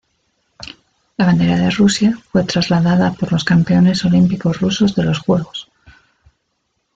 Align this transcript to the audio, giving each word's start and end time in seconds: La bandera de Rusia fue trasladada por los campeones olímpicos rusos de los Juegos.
La 1.17 1.27
bandera 1.27 1.57
de 1.57 1.69
Rusia 1.69 2.17
fue 2.31 2.43
trasladada 2.43 3.13
por 3.13 3.31
los 3.31 3.43
campeones 3.43 4.03
olímpicos 4.03 4.59
rusos 4.59 4.95
de 4.95 5.03
los 5.03 5.19
Juegos. 5.19 5.69